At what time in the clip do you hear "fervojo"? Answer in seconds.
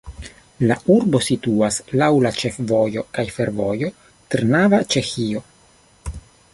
3.37-3.93